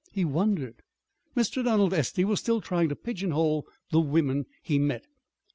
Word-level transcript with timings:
He 0.11 0.25
wondered 0.25 0.81
Mr. 1.37 1.63
Donald 1.63 1.93
Estey 1.93 2.25
was 2.25 2.39
still 2.39 2.59
trying 2.59 2.89
to 2.89 2.95
pigeonhole 2.95 3.67
the 3.91 3.99
women 4.01 4.47
he 4.63 4.79
met. 4.79 5.05